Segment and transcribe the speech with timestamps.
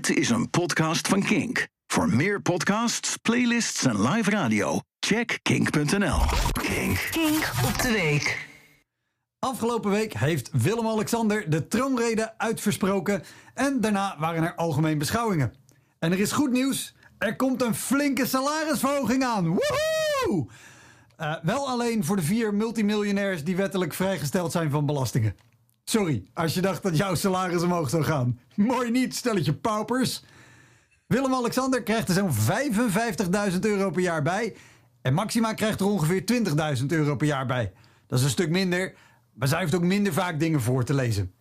[0.00, 1.68] Dit is een podcast van Kink.
[1.86, 6.18] Voor meer podcasts, playlists en live radio, check kink.nl.
[6.52, 7.08] Kink.
[7.10, 8.46] Kink op de week.
[9.38, 13.22] Afgelopen week heeft Willem-Alexander de troonrede uitversproken
[13.54, 15.54] en daarna waren er algemeen beschouwingen.
[15.98, 19.46] En er is goed nieuws, er komt een flinke salarisverhoging aan.
[19.46, 20.48] Woehoe!
[21.18, 25.36] Uh, wel alleen voor de vier multimiljonairs die wettelijk vrijgesteld zijn van belastingen.
[25.84, 28.40] Sorry, als je dacht dat jouw salaris omhoog zou gaan.
[28.54, 30.24] Mooi niet, stelletje paupers.
[31.06, 32.32] Willem-Alexander krijgt er zo'n
[33.52, 34.56] 55.000 euro per jaar bij.
[35.02, 36.24] En Maxima krijgt er ongeveer
[36.78, 37.72] 20.000 euro per jaar bij.
[38.06, 38.94] Dat is een stuk minder,
[39.32, 41.34] maar zij heeft ook minder vaak dingen voor te lezen.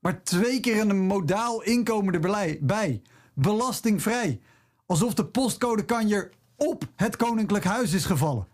[0.00, 2.20] Maar twee keer een modaal inkomen.
[2.60, 3.02] Bij.
[3.34, 4.40] Belastingvrij.
[4.86, 8.46] Alsof de postcode kanjer op het koninklijk huis is gevallen.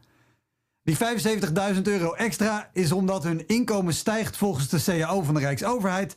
[0.85, 6.17] Die 75.000 euro extra is omdat hun inkomen stijgt volgens de CAO van de Rijksoverheid.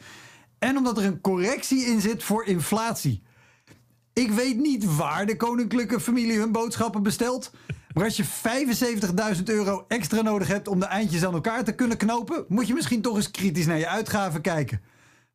[0.60, 3.24] En omdat er een correctie in zit voor inflatie.
[4.14, 7.52] Ik weet niet waar de koninklijke familie hun boodschappen bestelt.
[7.94, 8.26] Maar als je
[9.36, 12.74] 75.000 euro extra nodig hebt om de eindjes aan elkaar te kunnen knopen, moet je
[12.74, 14.82] misschien toch eens kritisch naar je uitgaven kijken.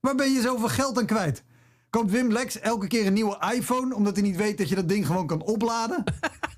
[0.00, 1.44] Waar ben je zoveel geld aan kwijt?
[1.90, 4.88] Komt Wim Lex elke keer een nieuwe iPhone omdat hij niet weet dat je dat
[4.88, 6.04] ding gewoon kan opladen?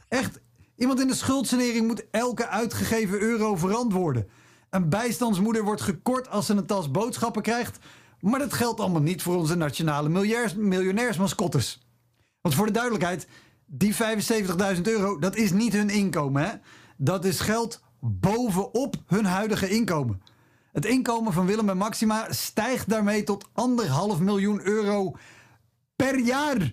[0.08, 0.41] Echt,
[0.83, 4.28] iemand in de schuldsanering moet elke uitgegeven euro verantwoorden.
[4.70, 7.78] Een bijstandsmoeder wordt gekort als ze een tas boodschappen krijgt.
[8.20, 10.08] Maar dat geldt allemaal niet voor onze nationale
[10.56, 11.86] miljonairsmascottes.
[12.41, 13.27] Want voor de duidelijkheid,
[13.66, 16.42] die 75.000 euro, dat is niet hun inkomen.
[16.42, 16.52] Hè?
[16.96, 20.22] Dat is geld bovenop hun huidige inkomen.
[20.72, 25.17] Het inkomen van Willem en Maxima stijgt daarmee tot anderhalf miljoen euro
[25.96, 26.72] per jaar.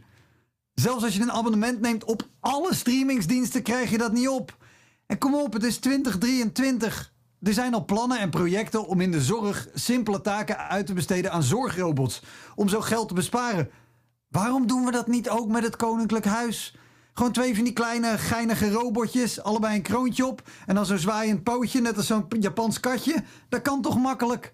[0.80, 4.58] Zelfs als je een abonnement neemt op alle streamingsdiensten, krijg je dat niet op.
[5.06, 7.14] En kom op, het is 2023.
[7.42, 11.32] Er zijn al plannen en projecten om in de zorg simpele taken uit te besteden
[11.32, 12.22] aan zorgrobots.
[12.56, 13.70] Om zo geld te besparen.
[14.28, 16.76] Waarom doen we dat niet ook met het Koninklijk Huis?
[17.14, 21.44] Gewoon twee van die kleine geinige robotjes, allebei een kroontje op en dan zo'n zwaaiend
[21.44, 23.24] pootje, net als zo'n Japans katje.
[23.50, 24.54] Dat kan toch makkelijk?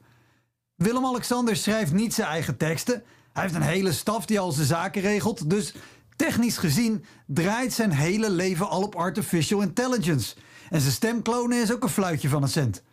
[0.76, 3.04] Willem-Alexander schrijft niet zijn eigen teksten.
[3.34, 5.50] Hij heeft een hele staf die al zijn zaken regelt.
[5.50, 5.74] Dus
[6.16, 10.36] technisch gezien draait zijn hele leven al op artificial intelligence.
[10.70, 12.84] En zijn stemklonen is ook een fluitje van een cent.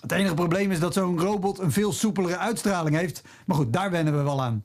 [0.00, 3.22] Het enige probleem is dat zo'n robot een veel soepelere uitstraling heeft.
[3.46, 4.64] Maar goed, daar wennen we wel aan.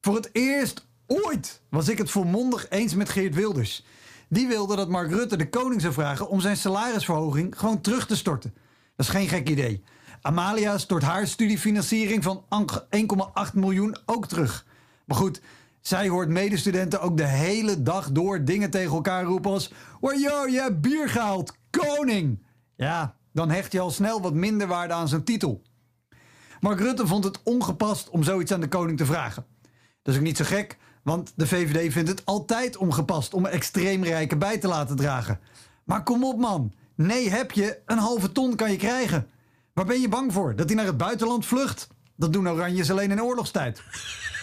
[0.00, 3.84] Voor het eerst ooit was ik het volmondig eens met Geert Wilders.
[4.28, 8.16] Die wilde dat Mark Rutte de koning zou vragen om zijn salarisverhoging gewoon terug te
[8.16, 8.54] storten.
[8.96, 9.84] Dat is geen gek idee.
[10.20, 12.44] Amalia stort haar studiefinanciering van
[13.48, 14.66] 1,8 miljoen ook terug.
[15.04, 15.40] Maar goed,
[15.86, 19.72] zij hoort medestudenten ook de hele dag door dingen tegen elkaar roepen als...
[20.00, 22.42] Wajo, je hebt bier gehaald, koning!
[22.76, 25.62] Ja, dan hecht je al snel wat minder waarde aan zijn titel.
[26.60, 29.46] Mark Rutte vond het ongepast om zoiets aan de koning te vragen.
[30.02, 34.04] Dat is ook niet zo gek, want de VVD vindt het altijd ongepast om extreem
[34.04, 35.40] rijken bij te laten dragen.
[35.84, 39.26] Maar kom op man, nee heb je, een halve ton kan je krijgen.
[39.72, 40.56] Waar ben je bang voor?
[40.56, 41.88] Dat hij naar het buitenland vlucht?
[42.16, 43.82] Dat doen Oranjes alleen in oorlogstijd.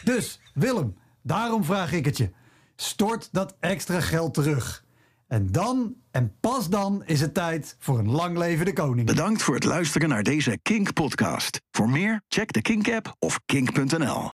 [0.04, 2.30] Dus, Willem, daarom vraag ik het je.
[2.76, 4.84] Stort dat extra geld terug.
[5.28, 9.08] En dan, en pas dan, is het tijd voor een lang levende koning.
[9.08, 11.62] Bedankt voor het luisteren naar deze Kink-podcast.
[11.72, 14.30] Voor meer, check de Kink-app of kink.nl.